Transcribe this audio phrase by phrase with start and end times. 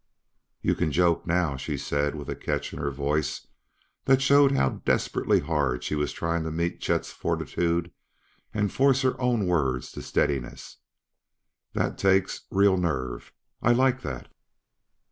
[0.63, 3.45] "You can joke now," she said with a catch in her voice
[4.05, 7.91] that showed how desperately hard she was trying to meet Chet's fortitude
[8.51, 10.77] and force her own words to steadiness.
[11.73, 13.31] "That takes real nerve.
[13.61, 14.27] I like that!"